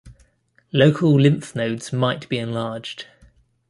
Local 0.73 1.13
lymph 1.13 1.55
nodes 1.55 1.93
might 1.93 2.27
be 2.27 2.39
enlarged. 2.39 3.05